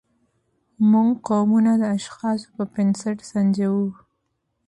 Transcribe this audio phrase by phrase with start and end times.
[0.91, 3.87] موږ قومونه د اشخاصو پر بنسټ سنجوو.